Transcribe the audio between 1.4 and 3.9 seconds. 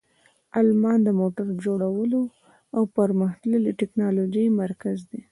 جوړولو او پرمختللې